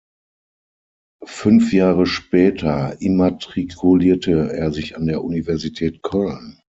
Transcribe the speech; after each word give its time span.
Fünf 1.25 1.73
Jahre 1.73 2.07
später 2.07 2.99
immatrikulierte 3.01 4.51
er 4.51 4.71
sich 4.71 4.97
an 4.97 5.05
der 5.05 5.23
Universität 5.23 6.01
Köln. 6.01 6.57